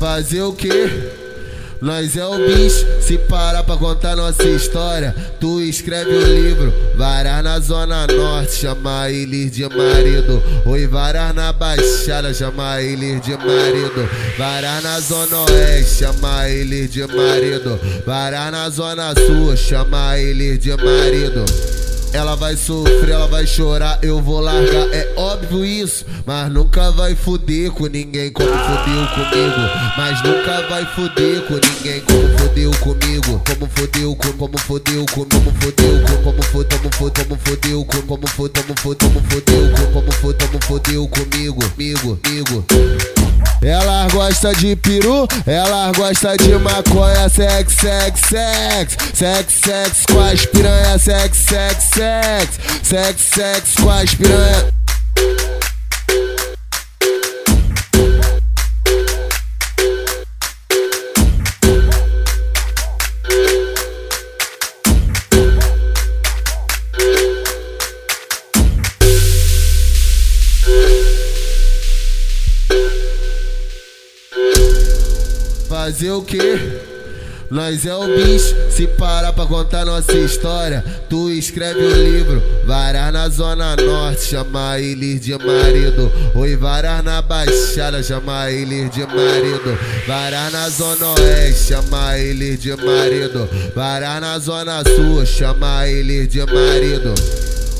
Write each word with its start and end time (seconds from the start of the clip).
Fazer 0.00 0.40
o 0.40 0.54
quê? 0.54 0.88
Nós 1.78 2.16
é 2.16 2.24
o 2.24 2.38
bicho, 2.38 2.86
se 3.02 3.18
parar 3.18 3.62
pra 3.62 3.76
contar 3.76 4.16
nossa 4.16 4.48
história, 4.48 5.14
tu 5.38 5.60
escreve 5.60 6.10
o 6.10 6.20
um 6.20 6.24
livro. 6.24 6.74
Varar 6.96 7.42
na 7.42 7.60
zona 7.60 8.06
norte, 8.06 8.52
chama 8.52 9.10
ele 9.10 9.50
de 9.50 9.62
marido. 9.68 10.42
Oi, 10.64 10.86
varar 10.86 11.34
na 11.34 11.52
baixada, 11.52 12.32
chama 12.32 12.80
ele 12.80 13.20
de 13.20 13.32
marido. 13.32 14.08
Varar 14.38 14.82
na 14.82 14.98
zona 15.00 15.36
oeste, 15.50 16.04
chama 16.04 16.48
ele 16.48 16.88
de 16.88 17.06
marido. 17.06 17.78
Varar 18.06 18.50
na 18.50 18.70
zona 18.70 19.14
sul, 19.14 19.54
chama 19.54 20.18
ele 20.18 20.56
de 20.56 20.70
marido. 20.70 21.44
Ela 22.12 22.34
vai 22.34 22.56
sofrer, 22.56 23.10
ela 23.10 23.26
vai 23.28 23.46
chorar, 23.46 23.98
eu 24.02 24.20
vou 24.20 24.40
largar, 24.40 24.88
é 24.92 25.12
óbvio 25.16 25.64
isso. 25.64 26.04
Mas 26.26 26.52
nunca 26.52 26.90
vai 26.90 27.14
fuder 27.14 27.70
com 27.70 27.86
ninguém 27.86 28.32
como 28.32 28.48
fudeu 28.48 29.06
comigo. 29.14 29.60
Mas 29.96 30.22
nunca 30.22 30.68
vai 30.68 30.84
fuder 30.86 31.42
com 31.42 31.54
ninguém 31.54 32.00
como 32.00 32.38
fudeu 32.38 32.70
comigo. 32.80 33.42
Como 33.46 33.70
fudeu 33.74 34.16
com, 34.16 34.32
como 34.32 34.58
fudeu 34.58 35.06
com, 35.06 35.24
como 35.24 35.50
fudeu 35.52 36.00
com, 36.02 36.22
como 36.22 36.42
fudeu, 36.42 36.90
como 36.90 37.10
como 37.20 37.38
fudeu 37.38 37.84
com, 37.84 38.02
como 38.02 38.22
fudeu, 38.26 38.54
como 38.74 38.90
como 38.98 39.20
fudeu 39.28 39.70
com, 39.70 39.92
como 39.92 40.12
fudeu, 40.12 40.48
como 40.48 40.64
fudeu 40.66 41.08
comigo, 41.08 41.62
amigo, 41.74 42.20
amigo. 42.24 43.19
Ela 43.62 44.08
gosta 44.10 44.54
de 44.54 44.74
peru, 44.76 45.28
ela 45.46 45.92
gosta 45.92 46.34
de 46.36 46.54
maconha, 46.56 47.28
sex, 47.28 47.74
sex, 47.74 48.20
sex, 48.20 48.96
sex, 49.12 49.54
sex 49.62 50.02
com 50.10 50.20
as 50.20 50.46
piranha, 50.46 50.98
sex, 50.98 51.36
sex, 51.36 51.84
sex, 51.84 52.58
sex, 52.82 53.20
sex 53.20 53.74
com 53.78 53.90
as 53.90 54.14
piranha. 54.14 54.79
Fazer 75.90 76.12
o 76.12 76.22
quê? 76.22 76.38
Nós 77.50 77.84
é 77.84 77.92
o 77.92 78.06
bicho, 78.06 78.54
se 78.70 78.86
parar 78.86 79.32
pra 79.32 79.44
contar 79.44 79.84
nossa 79.84 80.12
história, 80.12 80.84
tu 81.08 81.28
escreve 81.28 81.80
o 81.80 81.90
livro. 81.90 82.40
Varar 82.64 83.10
na 83.10 83.28
zona 83.28 83.74
norte, 83.74 84.22
chama 84.26 84.78
ele 84.78 85.18
de 85.18 85.32
marido. 85.32 86.12
Oi, 86.36 86.54
varar 86.54 87.02
na 87.02 87.20
baixada, 87.20 88.04
chama 88.04 88.48
ele 88.52 88.88
de 88.88 89.00
marido. 89.00 89.76
Varar 90.06 90.52
na 90.52 90.68
zona 90.68 91.08
oeste, 91.20 91.74
chama 91.74 92.16
ele 92.16 92.56
de 92.56 92.70
marido. 92.76 93.48
Varar 93.74 94.20
na 94.20 94.38
zona 94.38 94.84
sul, 94.84 95.26
chama 95.26 95.88
ele 95.88 96.28
de 96.28 96.38
marido. 96.38 97.14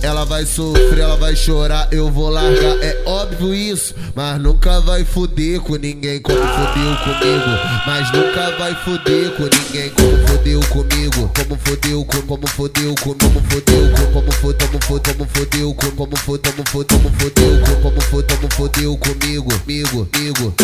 Ela 0.02 0.24
vai 0.24 0.46
sofrer, 0.46 0.98
ela 0.98 1.16
vai 1.16 1.36
chorar, 1.36 1.88
eu 1.92 2.10
vou 2.10 2.30
largar, 2.30 2.76
é 2.82 3.02
óbvio 3.04 3.54
isso. 3.54 3.94
Mas 4.14 4.40
nunca 4.40 4.80
vai 4.80 5.04
fuder 5.04 5.60
com 5.60 5.76
ninguém 5.76 6.20
como 6.20 6.38
fudeu 6.38 6.96
comigo. 7.04 7.50
Mas 7.86 8.12
nunca 8.12 8.56
vai 8.58 8.74
fuder 8.76 9.30
com 9.32 9.42
ninguém 9.44 9.90
como 9.90 10.26
fudeu 10.26 10.60
comigo. 10.68 11.30
Como 11.36 11.58
fudeu 11.64 12.04
com, 12.04 12.22
como 12.22 12.46
fudeu 12.48 12.94
com, 12.94 13.14
como 13.14 13.40
fudeu 13.40 13.90
com, 13.90 14.12
como 14.12 14.32
fudeu, 14.32 14.68
como 14.68 14.90
fudeu, 14.90 15.14
como 15.14 15.26
fudeu 15.26 15.74
com, 15.74 15.90
como 15.90 16.16
fudeu, 16.16 16.54
como 16.54 16.84
como 16.84 17.10
fudeu 17.18 17.60
com, 17.60 17.82
como 17.82 18.00
fudeu, 18.00 18.36
como 18.38 18.54
fudeu 18.54 18.96
comigo, 18.96 19.52
amigo, 19.64 20.08
amigo. 20.14 20.54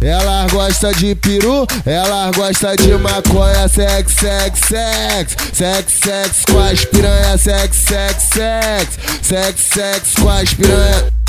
Ela 0.00 0.46
gosta 0.50 0.92
de 0.94 1.14
peru, 1.14 1.66
ela 1.84 2.30
gosta 2.34 2.74
de 2.76 2.92
maconha, 2.96 3.68
sex, 3.68 4.12
sex, 4.14 4.60
sex, 4.60 5.36
sex, 5.52 5.92
sex 6.02 6.44
com 6.50 6.58
as 6.58 6.84
piranha, 6.86 7.36
sex, 7.36 7.76
sex, 7.76 8.22
sex, 8.22 8.98
sex, 9.22 9.60
sex 9.60 10.14
com 10.18 10.28
as 10.28 10.54
piranha. 10.54 11.19